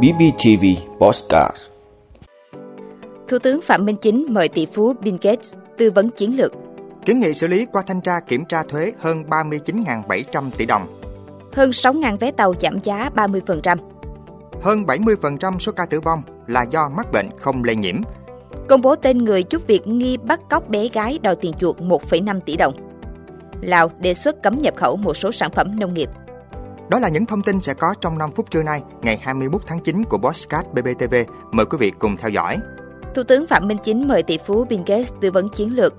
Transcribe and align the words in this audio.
BBTV 0.00 0.64
Postcard 1.00 1.56
Thủ 3.28 3.38
tướng 3.38 3.60
Phạm 3.60 3.84
Minh 3.84 3.96
Chính 3.96 4.26
mời 4.28 4.48
tỷ 4.48 4.66
phú 4.66 4.92
Bill 5.00 5.16
Gates 5.22 5.54
tư 5.78 5.90
vấn 5.90 6.10
chiến 6.10 6.36
lược. 6.36 6.52
Kiến 7.06 7.20
nghị 7.20 7.34
xử 7.34 7.46
lý 7.46 7.66
qua 7.72 7.82
thanh 7.86 8.00
tra 8.00 8.20
kiểm 8.20 8.44
tra 8.44 8.62
thuế 8.62 8.92
hơn 8.98 9.22
39.700 9.22 10.50
tỷ 10.50 10.66
đồng. 10.66 11.00
Hơn 11.52 11.70
6.000 11.70 12.18
vé 12.18 12.30
tàu 12.30 12.54
giảm 12.60 12.78
giá 12.82 13.10
30%. 13.14 13.76
Hơn 14.62 14.82
70% 14.82 15.58
số 15.58 15.72
ca 15.72 15.86
tử 15.86 16.00
vong 16.00 16.22
là 16.46 16.62
do 16.62 16.88
mắc 16.88 17.12
bệnh 17.12 17.28
không 17.38 17.64
lây 17.64 17.76
nhiễm. 17.76 17.96
Công 18.68 18.82
bố 18.82 18.96
tên 18.96 19.18
người 19.18 19.44
giúp 19.50 19.66
việc 19.66 19.86
nghi 19.86 20.16
bắt 20.16 20.40
cóc 20.50 20.68
bé 20.68 20.88
gái 20.88 21.18
đòi 21.22 21.36
tiền 21.36 21.52
chuộc 21.58 21.78
1,5 21.78 22.40
tỷ 22.40 22.56
đồng. 22.56 22.74
Lào 23.60 23.90
đề 24.00 24.14
xuất 24.14 24.42
cấm 24.42 24.58
nhập 24.58 24.76
khẩu 24.76 24.96
một 24.96 25.14
số 25.14 25.32
sản 25.32 25.50
phẩm 25.50 25.80
nông 25.80 25.94
nghiệp. 25.94 26.10
Đó 26.92 26.98
là 26.98 27.08
những 27.08 27.26
thông 27.26 27.42
tin 27.42 27.60
sẽ 27.60 27.74
có 27.74 27.94
trong 28.00 28.18
5 28.18 28.30
phút 28.30 28.50
trưa 28.50 28.62
nay, 28.62 28.82
ngày 29.02 29.18
21 29.22 29.62
tháng 29.66 29.80
9 29.80 30.04
của 30.04 30.18
Bosscat 30.18 30.74
BBTV. 30.74 31.14
Mời 31.52 31.66
quý 31.66 31.78
vị 31.80 31.92
cùng 31.98 32.16
theo 32.16 32.30
dõi. 32.30 32.58
Thủ 33.14 33.22
tướng 33.22 33.46
Phạm 33.46 33.68
Minh 33.68 33.78
Chính 33.84 34.08
mời 34.08 34.22
tỷ 34.22 34.38
phú 34.46 34.64
Bill 34.64 34.82
Gates 34.86 35.12
tư 35.20 35.30
vấn 35.30 35.48
chiến 35.48 35.76
lược. 35.76 35.94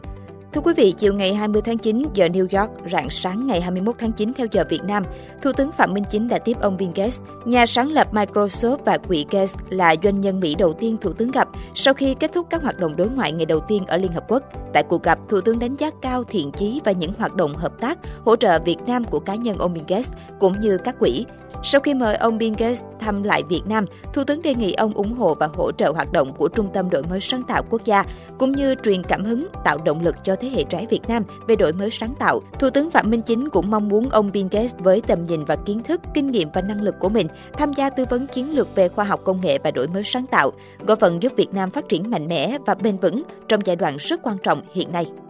Thưa 0.54 0.62
quý 0.62 0.74
vị, 0.78 0.94
chiều 0.98 1.14
ngày 1.14 1.34
20 1.34 1.62
tháng 1.66 1.78
9 1.78 2.04
giờ 2.14 2.28
New 2.28 2.60
York, 2.60 2.92
rạng 2.92 3.10
sáng 3.10 3.48
ngày 3.48 3.62
21 3.62 3.96
tháng 4.00 4.12
9 4.12 4.34
theo 4.34 4.48
giờ 4.52 4.64
Việt 4.70 4.84
Nam, 4.84 5.04
Thủ 5.42 5.52
tướng 5.52 5.72
Phạm 5.72 5.94
Minh 5.94 6.04
Chính 6.10 6.28
đã 6.28 6.38
tiếp 6.38 6.58
ông 6.62 6.78
Bill 6.78 6.92
Gates, 6.96 7.22
nhà 7.46 7.66
sáng 7.66 7.92
lập 7.92 8.08
Microsoft 8.12 8.78
và 8.86 8.98
quỹ 8.98 9.26
Gates 9.32 9.56
là 9.70 9.96
doanh 10.04 10.22
nhân 10.22 10.40
Mỹ 10.40 10.56
đầu 10.56 10.74
tiên 10.74 10.98
Thủ 11.02 11.14
tướng 11.14 11.32
gặp 11.32 11.48
sau 11.76 11.94
khi 11.94 12.16
kết 12.20 12.34
thúc 12.34 12.48
các 12.50 12.64
hoạt 12.64 12.80
động 12.80 12.96
đối 12.96 13.10
ngoại 13.10 13.32
ngày 13.32 13.46
đầu 13.46 13.60
tiên 13.60 13.86
ở 13.86 13.98
Liên 13.98 14.12
Hợp 14.12 14.24
Quốc. 14.28 14.44
Tại 14.74 14.84
cuộc 14.84 15.04
gặp, 15.04 15.20
Thủ 15.30 15.42
tướng 15.42 15.60
đánh 15.60 15.76
giá 15.76 15.90
cao 16.02 16.24
thiện 16.24 16.52
chí 16.52 16.82
và 16.84 16.92
những 16.92 17.14
hoạt 17.18 17.36
động 17.36 17.54
hợp 17.54 17.80
tác, 17.80 18.00
hỗ 18.26 18.36
trợ 18.36 18.60
Việt 18.60 18.78
Nam 18.88 19.04
của 19.04 19.20
cá 19.20 19.36
nhân 19.36 19.58
ông 19.58 19.74
Bill 19.74 19.86
Gates 19.88 20.12
cũng 20.40 20.60
như 20.60 20.78
các 20.78 21.00
quỹ. 21.00 21.26
Sau 21.64 21.82
khi 21.82 21.94
mời 21.94 22.16
ông 22.16 22.38
Bill 22.38 22.56
Gates 22.58 22.84
thăm 23.04 23.24
lại 23.24 23.44
Việt 23.50 23.62
Nam, 23.66 23.86
Thủ 24.14 24.24
tướng 24.24 24.42
đề 24.42 24.56
nghị 24.56 24.74
ông 24.74 24.94
ủng 24.94 25.14
hộ 25.14 25.36
và 25.36 25.50
hỗ 25.54 25.72
trợ 25.72 25.92
hoạt 25.92 26.12
động 26.12 26.34
của 26.34 26.48
Trung 26.48 26.70
tâm 26.74 26.90
Đổi 26.90 27.04
mới 27.10 27.20
sáng 27.20 27.44
tạo 27.44 27.64
quốc 27.70 27.86
gia, 27.86 28.04
cũng 28.38 28.52
như 28.52 28.76
truyền 28.84 29.04
cảm 29.04 29.24
hứng, 29.24 29.48
tạo 29.64 29.78
động 29.78 30.02
lực 30.02 30.16
cho 30.24 30.36
thế 30.36 30.50
hệ 30.50 30.64
trẻ 30.64 30.86
Việt 30.90 31.02
Nam 31.08 31.24
về 31.48 31.56
đổi 31.56 31.74
mới 31.74 31.90
sáng 31.90 32.14
tạo. 32.20 32.40
Thủ 32.60 32.70
tướng 32.70 32.92
Phạm 32.92 33.10
Minh 33.10 33.22
Chính 33.22 33.50
cũng 33.50 33.72
mong 33.72 33.90
muốn 33.90 34.10
ông 34.10 34.30
Bill 34.34 34.48
Gates 34.52 34.76
với 34.78 35.02
tầm 35.08 35.24
nhìn 35.24 35.46
và 35.46 35.56
kiến 35.56 35.84
thức, 35.84 36.02
kinh 36.14 36.32
nghiệm 36.32 36.50
và 36.54 36.62
năng 36.62 36.82
lực 36.82 36.96
của 37.00 37.10
mình 37.10 37.28
tham 37.54 37.74
gia 37.74 37.90
tư 37.90 38.06
vấn 38.10 38.28
chiến 38.28 38.56
lược 38.56 38.76
về 38.76 38.90
khoa 38.90 39.06
học 39.06 39.22
công 39.24 39.42
nghệ 39.42 39.58
và 39.64 39.72
đổi 39.72 39.88
mới 39.88 40.04
sáng 40.04 40.26
tạo, 40.26 40.52
góp 40.88 41.00
phần 41.00 41.24
giúp 41.24 41.32
Việt 41.36 41.54
Nam 41.54 41.72
phát 41.72 41.90
triển 41.90 42.12
mạnh 42.12 42.28
mẽ 42.28 42.58
và 42.66 42.76
bền 42.76 42.98
vững 42.98 43.24
trong 43.48 43.62
giai 43.66 43.76
đoạn 43.76 43.96
rất 44.00 44.20
quan 44.24 44.38
trọng 44.44 44.62
hiện 44.74 44.92
nay. 44.92 45.23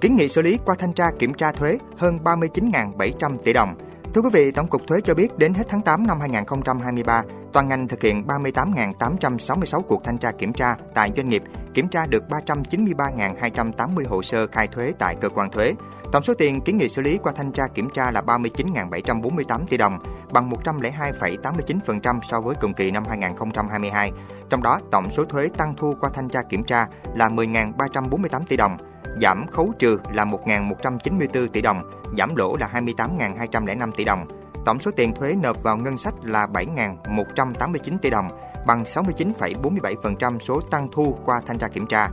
Kiến 0.00 0.16
nghị 0.16 0.28
xử 0.28 0.42
lý 0.42 0.58
qua 0.64 0.74
thanh 0.78 0.92
tra 0.92 1.10
kiểm 1.18 1.34
tra 1.34 1.52
thuế 1.52 1.78
hơn 1.96 2.18
39.700 2.24 3.38
tỷ 3.38 3.52
đồng. 3.52 3.74
Thưa 4.14 4.20
quý 4.20 4.30
vị, 4.32 4.52
Tổng 4.52 4.66
cục 4.66 4.86
Thuế 4.86 5.00
cho 5.00 5.14
biết 5.14 5.38
đến 5.38 5.54
hết 5.54 5.64
tháng 5.68 5.82
8 5.82 6.06
năm 6.06 6.20
2023, 6.20 7.22
toàn 7.52 7.68
ngành 7.68 7.88
thực 7.88 8.02
hiện 8.02 8.24
38.866 8.26 9.82
cuộc 9.82 10.04
thanh 10.04 10.18
tra 10.18 10.32
kiểm 10.32 10.52
tra 10.52 10.76
tại 10.94 11.10
doanh 11.16 11.28
nghiệp, 11.28 11.42
kiểm 11.74 11.88
tra 11.88 12.06
được 12.06 12.24
393.280 12.28 14.08
hồ 14.08 14.22
sơ 14.22 14.46
khai 14.46 14.66
thuế 14.66 14.92
tại 14.98 15.16
cơ 15.20 15.28
quan 15.28 15.50
thuế. 15.50 15.74
Tổng 16.12 16.22
số 16.22 16.34
tiền 16.34 16.60
kiến 16.60 16.78
nghị 16.78 16.88
xử 16.88 17.02
lý 17.02 17.18
qua 17.22 17.32
thanh 17.36 17.52
tra 17.52 17.66
kiểm 17.66 17.88
tra 17.94 18.10
là 18.10 18.20
39.748 18.20 19.66
tỷ 19.66 19.76
đồng, 19.76 19.98
bằng 20.32 20.50
102,89% 20.50 22.20
so 22.22 22.40
với 22.40 22.54
cùng 22.60 22.74
kỳ 22.74 22.90
năm 22.90 23.04
2022. 23.08 24.12
Trong 24.50 24.62
đó, 24.62 24.80
tổng 24.90 25.10
số 25.10 25.24
thuế 25.24 25.48
tăng 25.48 25.74
thu 25.76 25.94
qua 26.00 26.10
thanh 26.14 26.28
tra 26.28 26.42
kiểm 26.42 26.64
tra 26.64 26.86
là 27.14 27.28
10.348 27.28 28.44
tỷ 28.48 28.56
đồng, 28.56 28.76
giảm 29.22 29.46
khấu 29.46 29.72
trừ 29.78 29.98
là 30.12 30.24
1.194 30.24 31.48
tỷ 31.48 31.60
đồng, 31.60 31.90
giảm 32.18 32.36
lỗ 32.36 32.56
là 32.56 32.70
28.205 32.72 33.92
tỷ 33.92 34.04
đồng. 34.04 34.26
Tổng 34.66 34.80
số 34.80 34.90
tiền 34.90 35.14
thuế 35.14 35.34
nộp 35.34 35.62
vào 35.62 35.76
ngân 35.76 35.96
sách 35.96 36.14
là 36.22 36.46
7.189 36.46 37.98
tỷ 38.02 38.10
đồng, 38.10 38.28
bằng 38.66 38.84
69,47% 38.84 40.38
số 40.38 40.60
tăng 40.60 40.88
thu 40.92 41.18
qua 41.24 41.40
thanh 41.46 41.58
tra 41.58 41.68
kiểm 41.68 41.86
tra. 41.86 42.08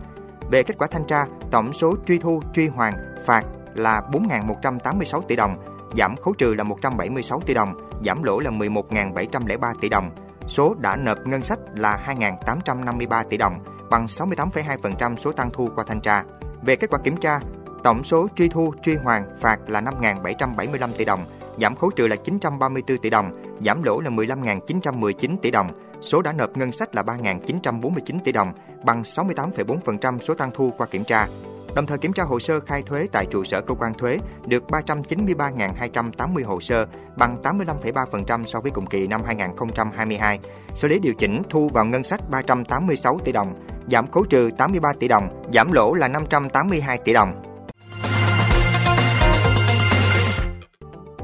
Về 0.51 0.63
kết 0.63 0.77
quả 0.77 0.87
thanh 0.91 1.07
tra, 1.07 1.25
tổng 1.51 1.73
số 1.73 1.95
truy 2.05 2.17
thu, 2.17 2.41
truy 2.53 2.67
hoàn, 2.67 2.93
phạt 3.25 3.45
là 3.73 4.01
4.186 4.11 5.21
tỷ 5.21 5.35
đồng, 5.35 5.57
giảm 5.97 6.15
khấu 6.15 6.33
trừ 6.33 6.53
là 6.53 6.63
176 6.63 7.41
tỷ 7.45 7.53
đồng, 7.53 7.89
giảm 8.05 8.23
lỗ 8.23 8.39
là 8.39 8.51
11.703 8.51 9.73
tỷ 9.81 9.89
đồng. 9.89 10.11
Số 10.47 10.75
đã 10.79 10.95
nộp 10.95 11.27
ngân 11.27 11.41
sách 11.41 11.59
là 11.73 11.99
2.853 12.07 13.23
tỷ 13.23 13.37
đồng, 13.37 13.59
bằng 13.89 14.05
68,2% 14.05 15.15
số 15.17 15.31
tăng 15.31 15.49
thu 15.53 15.69
qua 15.75 15.83
thanh 15.87 16.01
tra. 16.01 16.23
Về 16.65 16.75
kết 16.75 16.89
quả 16.89 16.99
kiểm 17.03 17.17
tra, 17.17 17.39
tổng 17.83 18.03
số 18.03 18.27
truy 18.35 18.49
thu, 18.49 18.73
truy 18.83 18.95
hoàn, 18.95 19.35
phạt 19.39 19.69
là 19.69 19.81
5.775 19.81 20.89
tỷ 20.97 21.05
đồng, 21.05 21.25
giảm 21.61 21.75
khấu 21.75 21.91
trừ 21.91 22.07
là 22.07 22.15
934 22.15 22.97
tỷ 22.97 23.09
đồng, 23.09 23.57
giảm 23.65 23.83
lỗ 23.83 23.99
là 23.99 24.09
15.919 24.09 25.37
tỷ 25.41 25.51
đồng, 25.51 25.71
số 26.01 26.21
đã 26.21 26.33
nộp 26.33 26.57
ngân 26.57 26.71
sách 26.71 26.95
là 26.95 27.03
3.949 27.03 28.19
tỷ 28.23 28.31
đồng, 28.31 28.53
bằng 28.85 29.01
68,4% 29.01 30.19
số 30.19 30.33
tăng 30.33 30.51
thu 30.55 30.73
qua 30.77 30.87
kiểm 30.87 31.03
tra. 31.03 31.27
Đồng 31.75 31.85
thời 31.85 31.97
kiểm 31.97 32.13
tra 32.13 32.23
hồ 32.23 32.39
sơ 32.39 32.59
khai 32.59 32.83
thuế 32.83 33.07
tại 33.11 33.25
trụ 33.31 33.43
sở 33.43 33.61
cơ 33.61 33.73
quan 33.73 33.93
thuế 33.93 34.19
được 34.45 34.63
393.280 34.67 36.45
hồ 36.45 36.59
sơ, 36.61 36.85
bằng 37.17 37.41
85,3% 37.43 38.45
so 38.45 38.59
với 38.59 38.71
cùng 38.71 38.85
kỳ 38.85 39.07
năm 39.07 39.21
2022. 39.25 40.39
Xử 40.73 40.87
lý 40.87 40.99
điều 40.99 41.13
chỉnh 41.13 41.41
thu 41.49 41.69
vào 41.69 41.85
ngân 41.85 42.03
sách 42.03 42.29
386 42.29 43.19
tỷ 43.19 43.31
đồng, 43.31 43.53
giảm 43.91 44.11
khấu 44.11 44.25
trừ 44.25 44.49
83 44.57 44.93
tỷ 44.99 45.07
đồng, 45.07 45.43
giảm 45.53 45.71
lỗ 45.71 45.93
là 45.93 46.07
582 46.07 46.97
tỷ 46.97 47.13
đồng. 47.13 47.41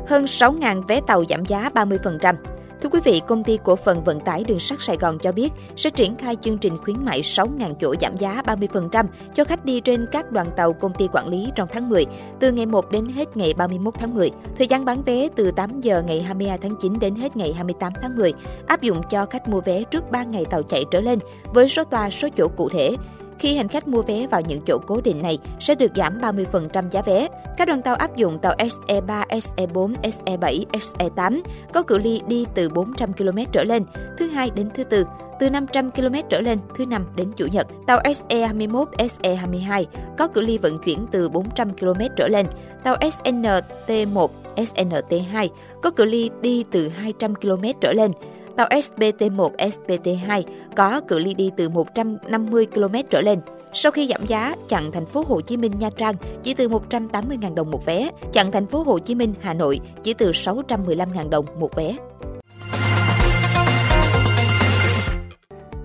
Hơn 0.08 0.26
6.000 0.26 0.82
vé 0.82 1.02
tàu 1.08 1.24
giảm 1.30 1.46
giá 1.46 1.70
30%. 1.74 2.36
Thưa 2.82 2.90
quý 2.90 3.00
vị, 3.04 3.22
công 3.28 3.44
ty 3.44 3.60
cổ 3.64 3.76
phần 3.76 4.04
vận 4.04 4.20
tải 4.20 4.44
đường 4.44 4.60
sắt 4.60 4.82
Sài 4.82 4.98
Gòn 4.98 5.20
cho 5.20 5.32
biết 5.32 5.54
sẽ 5.76 5.90
triển 5.90 6.16
khai 6.16 6.36
chương 6.42 6.58
trình 6.58 6.78
khuyến 6.78 7.06
mại 7.06 7.22
6.000 7.22 7.74
chỗ 7.74 7.96
giảm 8.02 8.18
giá 8.18 8.42
30% 8.46 9.06
cho 9.34 9.44
khách 9.44 9.66
đi 9.66 9.80
trên 9.80 10.06
các 10.12 10.32
đoàn 10.32 10.48
tàu 10.58 10.74
công 10.74 10.94
ty 10.94 11.08
quản 11.14 11.28
lý 11.28 11.52
trong 11.56 11.68
tháng 11.74 11.90
10, 11.90 12.06
từ 12.40 12.52
ngày 12.52 12.66
1 12.66 12.92
đến 12.92 13.06
hết 13.06 13.38
ngày 13.38 13.54
31 13.54 13.94
tháng 14.00 14.14
10. 14.14 14.32
Thời 14.58 14.68
gian 14.68 14.86
bán 14.86 15.04
vé 15.04 15.28
từ 15.36 15.52
8 15.52 15.82
giờ 15.82 16.04
ngày 16.08 16.22
22 16.22 16.58
tháng 16.58 16.76
9 16.82 17.00
đến 17.00 17.16
hết 17.16 17.38
ngày 17.38 17.54
28 17.54 17.94
tháng 18.02 18.16
10, 18.16 18.34
áp 18.68 18.82
dụng 18.82 19.02
cho 19.10 19.26
khách 19.26 19.50
mua 19.50 19.62
vé 19.62 19.84
trước 19.84 20.12
3 20.12 20.24
ngày 20.24 20.46
tàu 20.46 20.64
chạy 20.64 20.84
trở 20.92 21.02
lên 21.02 21.20
với 21.54 21.68
số 21.68 21.84
toa 21.84 22.10
số 22.10 22.28
chỗ 22.38 22.48
cụ 22.58 22.70
thể. 22.70 22.96
Khi 23.42 23.56
hành 23.56 23.68
khách 23.68 23.88
mua 23.88 24.02
vé 24.02 24.28
vào 24.28 24.42
những 24.42 24.62
chỗ 24.66 24.78
cố 24.88 25.02
định 25.02 25.22
này 25.22 25.38
sẽ 25.60 25.76
được 25.76 25.92
giảm 25.96 26.22
30% 26.22 26.90
giá 26.90 27.02
vé. 27.02 27.28
Các 27.58 27.68
đoàn 27.68 27.82
tàu 27.82 27.96
áp 27.96 28.16
dụng 28.16 28.40
tàu 28.40 28.56
SE3, 28.58 29.26
SE4, 29.28 29.94
SE7, 30.04 30.66
SE8 30.72 31.42
có 31.74 31.84
cự 31.84 31.98
ly 31.98 32.22
đi 32.28 32.46
từ 32.56 32.70
400 32.70 33.14
km 33.14 33.38
trở 33.52 33.64
lên, 33.64 33.84
thứ 34.18 34.28
hai 34.28 34.52
đến 34.56 34.70
thứ 34.76 34.84
tư, 34.84 35.06
từ 35.40 35.50
500 35.50 35.92
km 35.92 36.16
trở 36.30 36.42
lên, 36.42 36.60
thứ 36.78 36.86
năm 36.86 37.06
đến 37.16 37.32
chủ 37.38 37.46
nhật. 37.52 37.68
Tàu 37.88 38.00
SE21, 38.00 38.86
SE22 38.98 39.86
có 40.18 40.28
cự 40.28 40.42
ly 40.42 40.58
vận 40.58 40.80
chuyển 40.80 41.06
từ 41.12 41.30
400 41.30 41.72
km 41.74 42.02
trở 42.18 42.28
lên. 42.28 42.46
Tàu 42.84 42.96
SNT1, 42.96 44.28
SNT2 44.56 45.48
có 45.82 45.92
cự 45.92 46.06
ly 46.06 46.30
đi 46.42 46.66
từ 46.72 46.90
200 46.90 47.36
km 47.36 47.64
trở 47.82 47.94
lên. 47.94 48.12
Tàu 48.62 48.70
SPT1, 48.70 49.50
SPT2 49.58 50.44
có 50.76 51.02
cự 51.08 51.20
ly 51.20 51.34
đi 51.34 51.52
từ 51.58 51.70
150 51.70 52.66
km 52.66 52.96
trở 53.10 53.22
lên. 53.22 53.40
Sau 53.74 53.92
khi 53.92 54.08
giảm 54.08 54.26
giá, 54.28 54.56
chặng 54.68 54.92
thành 54.92 55.06
phố 55.06 55.24
Hồ 55.28 55.42
Chí 55.42 55.58
Minh 55.58 55.72
Nha 55.80 55.90
Trang 55.98 56.16
chỉ 56.44 56.54
từ 56.54 56.70
180.000 56.70 57.54
đồng 57.54 57.72
một 57.72 57.86
vé, 57.86 58.10
chặng 58.32 58.52
thành 58.52 58.66
phố 58.68 58.84
Hồ 58.84 59.00
Chí 59.00 59.16
Minh 59.16 59.34
Hà 59.42 59.54
Nội 59.54 59.80
chỉ 60.04 60.14
từ 60.14 60.32
615.000 60.32 61.30
đồng 61.30 61.46
một 61.60 61.76
vé. 61.76 61.96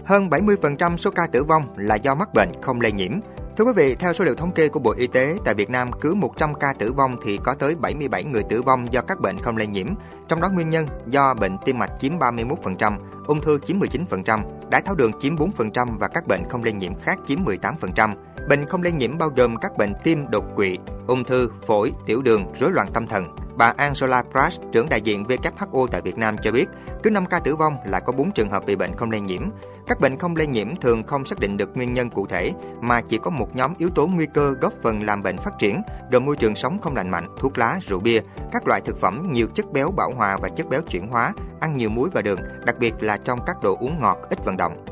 Hơn 0.05 0.29
70% 0.29 0.97
số 0.97 1.11
ca 1.11 1.27
tử 1.27 1.45
vong 1.45 1.63
là 1.77 1.95
do 1.95 2.15
mắc 2.15 2.29
bệnh 2.35 2.49
không 2.63 2.81
lây 2.81 2.93
nhiễm. 2.93 3.13
Thưa 3.59 3.65
quý 3.65 3.73
vị, 3.77 3.95
theo 3.95 4.13
số 4.13 4.25
liệu 4.25 4.35
thống 4.35 4.53
kê 4.53 4.69
của 4.69 4.81
Bộ 4.81 4.95
Y 4.99 5.07
tế, 5.07 5.37
tại 5.45 5.55
Việt 5.55 5.71
Nam 5.71 5.91
cứ 6.01 6.15
100 6.15 6.55
ca 6.55 6.73
tử 6.73 6.93
vong 6.93 7.17
thì 7.25 7.39
có 7.45 7.55
tới 7.55 7.75
77 7.75 8.25
người 8.25 8.43
tử 8.43 8.63
vong 8.63 8.93
do 8.93 9.01
các 9.01 9.21
bệnh 9.21 9.39
không 9.39 9.57
lây 9.57 9.67
nhiễm. 9.67 9.87
Trong 10.29 10.41
đó 10.41 10.51
nguyên 10.51 10.71
nhân 10.71 10.87
do 11.07 11.35
bệnh 11.35 11.57
tim 11.65 11.79
mạch 11.79 11.91
chiếm 12.01 12.19
31%, 12.19 12.99
ung 13.27 13.41
thư 13.41 13.59
chiếm 13.59 13.79
19%, 13.79 14.43
đái 14.71 14.83
tháo 14.83 14.95
đường 14.95 15.13
chiếm 15.21 15.37
4% 15.37 15.99
và 15.99 16.09
các 16.09 16.27
bệnh 16.27 16.49
không 16.49 16.65
lây 16.65 16.73
nhiễm 16.73 16.95
khác 16.95 17.19
chiếm 17.27 17.39
18%. 17.45 18.15
Bệnh 18.49 18.67
không 18.67 18.83
lây 18.83 18.93
nhiễm 18.93 19.19
bao 19.19 19.29
gồm 19.29 19.57
các 19.57 19.77
bệnh 19.77 19.93
tim 20.05 20.31
đột 20.31 20.45
quỵ, 20.57 20.79
ung 21.07 21.25
thư, 21.25 21.51
phổi, 21.67 21.93
tiểu 22.07 22.23
đường, 22.23 22.53
rối 22.61 22.71
loạn 22.73 22.89
tâm 22.95 23.07
thần. 23.07 23.37
Bà 23.57 23.73
Angela 23.77 24.23
Pratt, 24.33 24.73
trưởng 24.73 24.89
đại 24.89 25.01
diện 25.01 25.25
WHO 25.25 25.87
tại 25.87 26.01
Việt 26.01 26.19
Nam 26.19 26.37
cho 26.43 26.53
biết, 26.53 26.69
cứ 27.03 27.11
5 27.11 27.27
ca 27.27 27.39
tử 27.39 27.57
vong 27.57 27.77
lại 27.87 28.01
có 28.07 28.13
4 28.13 28.31
trường 28.33 28.51
hợp 28.51 28.67
bị 28.67 28.77
bệnh 28.77 28.91
không 28.97 29.11
lây 29.11 29.21
nhiễm. 29.21 29.43
Các 29.87 30.01
bệnh 30.01 30.19
không 30.19 30.37
lây 30.37 30.47
nhiễm 30.47 30.77
thường 30.77 31.03
không 31.03 31.25
xác 31.25 31.39
định 31.39 31.57
được 31.57 31.77
nguyên 31.77 31.95
nhân 31.95 32.11
cụ 32.11 32.27
thể, 32.27 32.53
mà 32.81 33.01
chỉ 33.01 33.19
có 33.19 33.31
một 33.31 33.57
nhóm 33.57 33.75
yếu 33.79 33.89
tố 33.95 34.07
nguy 34.07 34.27
cơ 34.27 34.55
góp 34.61 34.73
phần 34.83 35.03
làm 35.03 35.23
bệnh 35.23 35.37
phát 35.37 35.59
triển, 35.59 35.83
gồm 36.11 36.25
môi 36.25 36.37
trường 36.37 36.55
sống 36.55 36.79
không 36.79 36.97
lành 36.97 37.11
mạnh, 37.11 37.29
thuốc 37.41 37.59
lá, 37.59 37.79
rượu 37.89 38.01
bia, 38.01 38.21
các 38.53 38.67
loại 38.67 38.81
thực 38.81 39.01
phẩm 39.01 39.29
nhiều 39.33 39.47
chất 39.55 39.73
béo 39.73 39.91
bảo 39.97 40.13
hòa 40.17 40.37
và 40.43 40.49
chất 40.49 40.69
béo 40.69 40.81
chuyển 40.81 41.09
hóa, 41.09 41.33
ăn 41.61 41.77
nhiều 41.77 41.91
muối 41.91 42.09
và 42.13 42.23
đường, 42.23 42.39
đặc 42.65 42.79
biệt 42.79 42.95
là 43.01 43.17
trong 43.17 43.39
các 43.47 43.57
đồ 43.63 43.77
uống 43.81 44.01
ngọt 44.01 44.19
ít 44.31 44.45
vận 44.45 44.57
động. 44.57 44.85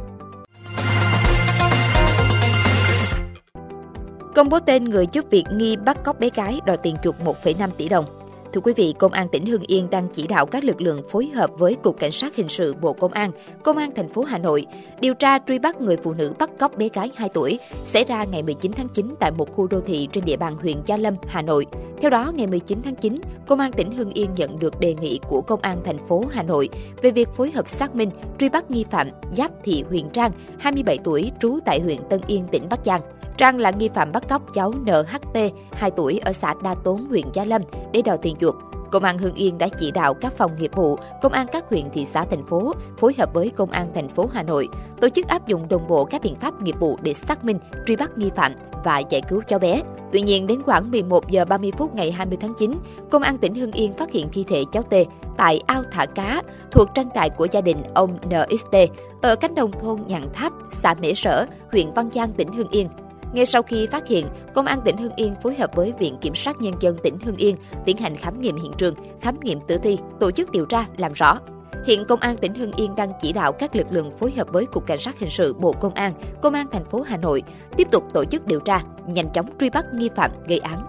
Công 4.35 4.49
bố 4.49 4.59
tên 4.61 4.85
người 4.85 5.07
giúp 5.13 5.25
việc 5.31 5.45
nghi 5.53 5.77
bắt 5.77 5.97
cóc 6.05 6.21
bé 6.21 6.29
gái 6.35 6.61
đòi 6.65 6.77
tiền 6.77 6.97
chuộc 7.03 7.15
1,5 7.21 7.71
tỷ 7.71 7.89
đồng. 7.89 8.24
Thưa 8.55 8.61
quý 8.61 8.73
vị, 8.77 8.95
Công 8.99 9.13
an 9.13 9.29
tỉnh 9.29 9.47
Hưng 9.47 9.63
Yên 9.67 9.91
đang 9.91 10.09
chỉ 10.13 10.27
đạo 10.27 10.47
các 10.47 10.65
lực 10.65 10.81
lượng 10.81 11.03
phối 11.09 11.27
hợp 11.27 11.51
với 11.59 11.75
Cục 11.75 11.99
Cảnh 11.99 12.13
sát 12.13 12.37
Hình 12.37 12.49
sự 12.49 12.75
Bộ 12.75 12.93
Công 12.93 13.13
an, 13.13 13.31
Công 13.63 13.77
an 13.77 13.91
thành 13.97 14.09
phố 14.09 14.23
Hà 14.23 14.39
Nội 14.39 14.67
điều 15.01 15.15
tra 15.15 15.39
truy 15.39 15.59
bắt 15.59 15.81
người 15.81 15.97
phụ 15.97 16.15
nữ 16.15 16.33
bắt 16.39 16.51
cóc 16.59 16.77
bé 16.77 16.89
gái 16.89 17.11
2 17.17 17.29
tuổi 17.35 17.59
xảy 17.85 18.05
ra 18.05 18.25
ngày 18.25 18.43
19 18.43 18.73
tháng 18.73 18.89
9 18.89 19.15
tại 19.21 19.31
một 19.31 19.53
khu 19.53 19.67
đô 19.67 19.81
thị 19.81 20.09
trên 20.13 20.25
địa 20.25 20.37
bàn 20.37 20.57
huyện 20.57 20.77
Gia 20.87 20.97
Lâm, 20.97 21.15
Hà 21.27 21.43
Nội. 21.43 21.67
Theo 22.01 22.11
đó, 22.11 22.33
ngày 22.35 22.47
19 22.47 22.83
tháng 22.85 22.95
9, 22.95 23.21
Công 23.47 23.61
an 23.61 23.73
tỉnh 23.73 23.93
Hưng 23.93 24.11
Yên 24.11 24.31
nhận 24.37 24.59
được 24.59 24.81
đề 24.81 24.95
nghị 24.95 25.21
của 25.29 25.41
Công 25.41 25.61
an 25.61 25.79
thành 25.85 25.99
phố 26.09 26.25
Hà 26.31 26.43
Nội 26.43 26.69
về 27.03 27.11
việc 27.11 27.29
phối 27.29 27.51
hợp 27.51 27.69
xác 27.69 27.95
minh 27.95 28.11
truy 28.39 28.49
bắt 28.49 28.71
nghi 28.71 28.85
phạm 28.91 29.09
Giáp 29.33 29.51
Thị 29.65 29.85
Huyền 29.89 30.09
Trang, 30.13 30.31
27 30.59 30.99
tuổi, 31.05 31.33
trú 31.41 31.59
tại 31.65 31.81
huyện 31.81 31.99
Tân 32.11 32.21
Yên, 32.27 32.45
tỉnh 32.51 32.69
Bắc 32.71 32.85
Giang. 32.85 33.01
Trang 33.37 33.59
là 33.59 33.71
nghi 33.71 33.89
phạm 33.89 34.13
bắt 34.13 34.29
cóc 34.29 34.43
cháu 34.53 34.73
NHT, 34.73 35.39
2 35.73 35.91
tuổi 35.91 36.21
ở 36.25 36.33
xã 36.33 36.55
Đa 36.63 36.75
Tốn, 36.75 37.07
huyện 37.09 37.25
Gia 37.33 37.45
Lâm 37.45 37.63
để 37.93 38.03
đòi 38.03 38.19
tiền 38.19 38.37
chuộc. 38.37 38.57
Công 38.91 39.05
an 39.05 39.19
Hưng 39.19 39.35
Yên 39.35 39.59
đã 39.59 39.69
chỉ 39.79 39.91
đạo 39.91 40.15
các 40.15 40.33
phòng 40.37 40.51
nghiệp 40.59 40.71
vụ, 40.75 40.97
công 41.23 41.33
an 41.33 41.47
các 41.53 41.65
huyện 41.69 41.91
thị 41.91 42.05
xã 42.05 42.25
thành 42.25 42.47
phố 42.47 42.73
phối 42.99 43.15
hợp 43.19 43.35
với 43.35 43.51
công 43.57 43.71
an 43.71 43.87
thành 43.95 44.09
phố 44.09 44.29
Hà 44.33 44.43
Nội 44.43 44.69
tổ 45.01 45.09
chức 45.09 45.29
áp 45.29 45.47
dụng 45.47 45.69
đồng 45.69 45.89
bộ 45.89 46.05
các 46.05 46.23
biện 46.23 46.35
pháp 46.35 46.63
nghiệp 46.63 46.75
vụ 46.81 46.99
để 47.03 47.15
xác 47.15 47.45
minh, 47.45 47.59
truy 47.87 47.97
bắt 47.97 48.19
nghi 48.19 48.31
phạm 48.37 48.53
và 48.85 48.99
giải 48.99 49.23
cứu 49.29 49.43
cháu 49.49 49.59
bé. 49.59 49.83
Tuy 50.13 50.21
nhiên 50.21 50.47
đến 50.47 50.63
khoảng 50.63 50.91
11 50.91 51.31
giờ 51.31 51.45
30 51.45 51.73
phút 51.79 51.95
ngày 51.95 52.13
20 52.13 52.39
tháng 52.41 52.55
9, 52.55 52.73
công 53.11 53.23
an 53.23 53.39
tỉnh 53.39 53.55
Hưng 53.55 53.73
Yên 53.73 53.95
phát 53.95 54.13
hiện 54.13 54.27
thi 54.33 54.45
thể 54.49 54.65
cháu 54.73 54.83
T 54.83 54.95
tại 55.37 55.61
ao 55.67 55.83
thả 55.91 56.07
cá 56.07 56.43
thuộc 56.71 56.89
trang 56.95 57.09
trại 57.15 57.31
của 57.31 57.47
gia 57.53 57.61
đình 57.61 57.83
ông 57.95 58.19
NXT 58.27 58.77
ở 59.23 59.37
cánh 59.37 59.55
đồng 59.55 59.73
thôn 59.73 60.01
Nhạn 60.07 60.23
Tháp, 60.33 60.53
xã 60.71 60.95
Mễ 61.03 61.15
Sở, 61.15 61.47
huyện 61.73 61.93
Văn 61.95 62.09
Giang, 62.13 62.33
tỉnh 62.33 62.53
Hưng 62.53 62.71
Yên. 62.71 62.89
Ngay 63.35 63.47
sau 63.47 63.63
khi 63.63 63.87
phát 63.87 64.09
hiện, 64.09 64.27
Công 64.55 64.67
an 64.67 64.79
tỉnh 64.85 64.97
Hưng 64.97 65.17
Yên 65.17 65.35
phối 65.43 65.55
hợp 65.55 65.71
với 65.75 65.93
Viện 65.99 66.17
Kiểm 66.21 66.35
sát 66.35 66.61
Nhân 66.61 66.75
dân 66.81 66.97
tỉnh 67.03 67.19
Hưng 67.25 67.37
Yên 67.37 67.57
tiến 67.85 67.97
hành 67.97 68.17
khám 68.17 68.41
nghiệm 68.41 68.57
hiện 68.57 68.73
trường, 68.79 68.95
khám 69.21 69.41
nghiệm 69.41 69.61
tử 69.61 69.77
thi, 69.77 69.99
tổ 70.21 70.31
chức 70.31 70.51
điều 70.51 70.67
tra, 70.67 70.87
làm 70.97 71.13
rõ. 71.13 71.39
Hiện 71.87 72.05
Công 72.05 72.21
an 72.21 72.37
tỉnh 72.37 72.55
Hưng 72.55 72.73
Yên 72.73 72.95
đang 72.97 73.13
chỉ 73.21 73.33
đạo 73.33 73.53
các 73.53 73.77
lực 73.77 73.87
lượng 73.91 74.11
phối 74.19 74.33
hợp 74.37 74.49
với 74.53 74.67
Cục 74.67 74.87
Cảnh 74.87 74.99
sát 74.99 75.19
Hình 75.19 75.31
sự 75.31 75.55
Bộ 75.55 75.73
Công 75.73 75.95
an, 75.95 76.13
Công 76.43 76.55
an 76.55 76.67
thành 76.73 76.85
phố 76.85 77.03
Hà 77.03 77.17
Nội 77.17 77.43
tiếp 77.77 77.89
tục 77.91 78.05
tổ 78.13 78.25
chức 78.25 78.47
điều 78.47 78.61
tra, 78.61 78.83
nhanh 79.07 79.31
chóng 79.33 79.47
truy 79.61 79.71
bắt 79.71 79.85
nghi 79.95 80.11
phạm 80.17 80.31
gây 80.47 80.59
án. 80.59 80.85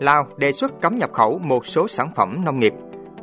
Lào 0.00 0.26
đề 0.36 0.52
xuất 0.52 0.80
cấm 0.80 0.98
nhập 0.98 1.12
khẩu 1.12 1.38
một 1.38 1.66
số 1.66 1.88
sản 1.88 2.12
phẩm 2.16 2.44
nông 2.44 2.60
nghiệp 2.60 2.72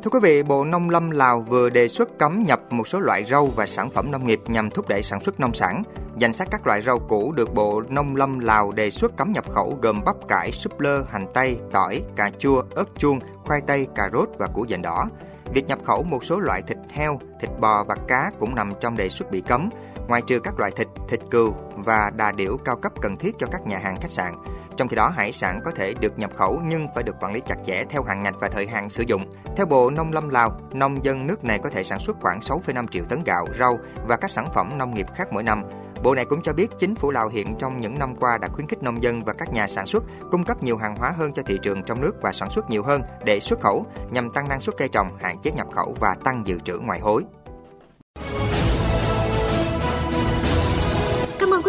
Thưa 0.02 0.10
quý 0.10 0.18
vị, 0.22 0.42
Bộ 0.42 0.64
Nông 0.64 0.90
lâm 0.90 1.10
Lào 1.10 1.40
vừa 1.40 1.70
đề 1.70 1.88
xuất 1.88 2.18
cấm 2.18 2.42
nhập 2.42 2.60
một 2.70 2.88
số 2.88 2.98
loại 2.98 3.24
rau 3.24 3.46
và 3.46 3.66
sản 3.66 3.90
phẩm 3.90 4.10
nông 4.10 4.26
nghiệp 4.26 4.40
nhằm 4.46 4.70
thúc 4.70 4.88
đẩy 4.88 5.02
sản 5.02 5.20
xuất 5.20 5.40
nông 5.40 5.54
sản. 5.54 5.82
Danh 6.18 6.32
sách 6.32 6.48
các 6.50 6.66
loại 6.66 6.82
rau 6.82 6.98
củ 6.98 7.32
được 7.32 7.54
Bộ 7.54 7.82
Nông 7.88 8.16
lâm 8.16 8.38
Lào 8.38 8.72
đề 8.72 8.90
xuất 8.90 9.16
cấm 9.16 9.32
nhập 9.32 9.50
khẩu 9.50 9.78
gồm 9.82 10.04
bắp 10.04 10.16
cải, 10.28 10.52
súp 10.52 10.80
lơ, 10.80 11.02
hành 11.10 11.26
tây, 11.34 11.58
tỏi, 11.72 12.02
cà 12.16 12.30
chua, 12.38 12.62
ớt 12.74 12.84
chuông, 12.98 13.20
khoai 13.44 13.60
tây, 13.60 13.86
cà 13.94 14.10
rốt 14.12 14.28
và 14.38 14.46
củ 14.46 14.66
dền 14.66 14.82
đỏ. 14.82 15.08
Việc 15.54 15.66
nhập 15.66 15.78
khẩu 15.84 16.02
một 16.02 16.24
số 16.24 16.38
loại 16.38 16.62
thịt 16.62 16.78
heo, 16.90 17.20
thịt 17.40 17.50
bò 17.60 17.84
và 17.84 17.96
cá 18.08 18.30
cũng 18.38 18.54
nằm 18.54 18.72
trong 18.80 18.96
đề 18.96 19.08
xuất 19.08 19.30
bị 19.30 19.40
cấm, 19.40 19.70
ngoại 20.08 20.22
trừ 20.26 20.40
các 20.40 20.58
loại 20.58 20.70
thịt, 20.70 20.88
thịt 21.08 21.20
cừu 21.30 21.54
và 21.76 22.10
đà 22.16 22.32
điểu 22.32 22.56
cao 22.64 22.76
cấp 22.76 22.92
cần 23.02 23.16
thiết 23.16 23.34
cho 23.38 23.46
các 23.46 23.66
nhà 23.66 23.78
hàng 23.78 23.96
khách 24.00 24.10
sạn. 24.10 24.34
Trong 24.80 24.88
khi 24.88 24.96
đó, 24.96 25.08
hải 25.08 25.32
sản 25.32 25.60
có 25.64 25.70
thể 25.70 25.94
được 26.00 26.18
nhập 26.18 26.30
khẩu 26.36 26.60
nhưng 26.64 26.86
phải 26.94 27.02
được 27.02 27.16
quản 27.20 27.32
lý 27.32 27.40
chặt 27.46 27.54
chẽ 27.64 27.84
theo 27.90 28.02
hạn 28.02 28.22
ngạch 28.22 28.34
và 28.40 28.48
thời 28.48 28.66
hạn 28.66 28.90
sử 28.90 29.02
dụng. 29.06 29.24
Theo 29.56 29.66
Bộ 29.66 29.90
Nông 29.90 30.12
lâm 30.12 30.28
Lào, 30.28 30.60
nông 30.72 31.04
dân 31.04 31.26
nước 31.26 31.44
này 31.44 31.58
có 31.58 31.70
thể 31.70 31.84
sản 31.84 32.00
xuất 32.00 32.16
khoảng 32.20 32.38
6,5 32.38 32.86
triệu 32.86 33.04
tấn 33.08 33.22
gạo, 33.26 33.46
rau 33.58 33.78
và 34.06 34.16
các 34.16 34.30
sản 34.30 34.46
phẩm 34.54 34.78
nông 34.78 34.94
nghiệp 34.94 35.06
khác 35.14 35.28
mỗi 35.32 35.42
năm. 35.42 35.62
Bộ 36.02 36.14
này 36.14 36.24
cũng 36.24 36.42
cho 36.42 36.52
biết 36.52 36.70
chính 36.78 36.94
phủ 36.94 37.10
Lào 37.10 37.28
hiện 37.28 37.56
trong 37.58 37.80
những 37.80 37.98
năm 37.98 38.16
qua 38.16 38.38
đã 38.38 38.48
khuyến 38.48 38.68
khích 38.68 38.82
nông 38.82 39.02
dân 39.02 39.22
và 39.22 39.32
các 39.32 39.52
nhà 39.52 39.68
sản 39.68 39.86
xuất 39.86 40.04
cung 40.30 40.44
cấp 40.44 40.62
nhiều 40.62 40.76
hàng 40.76 40.96
hóa 40.96 41.10
hơn 41.10 41.32
cho 41.32 41.42
thị 41.42 41.58
trường 41.62 41.82
trong 41.82 42.00
nước 42.00 42.22
và 42.22 42.32
sản 42.32 42.50
xuất 42.50 42.70
nhiều 42.70 42.82
hơn 42.82 43.02
để 43.24 43.40
xuất 43.40 43.60
khẩu 43.60 43.86
nhằm 44.10 44.32
tăng 44.32 44.48
năng 44.48 44.60
suất 44.60 44.76
cây 44.76 44.88
trồng, 44.88 45.18
hạn 45.22 45.38
chế 45.42 45.50
nhập 45.50 45.66
khẩu 45.72 45.94
và 46.00 46.14
tăng 46.24 46.46
dự 46.46 46.58
trữ 46.64 46.78
ngoại 46.78 47.00
hối. 47.00 47.24